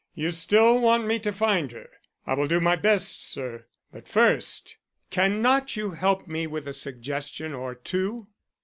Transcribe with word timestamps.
You 0.15 0.31
still 0.31 0.81
want 0.81 1.05
me 1.05 1.19
to 1.19 1.31
find 1.31 1.71
her. 1.73 1.87
I 2.25 2.33
will 2.33 2.47
do 2.47 2.59
my 2.59 2.75
best, 2.75 3.21
sir; 3.23 3.67
but 3.91 4.07
first, 4.07 4.77
cannot 5.11 5.75
you 5.75 5.91
help 5.91 6.27
me 6.27 6.47
with 6.47 6.67
a 6.67 6.73
suggestion 6.73 7.53
or 7.53 7.75
two?" 7.75 8.27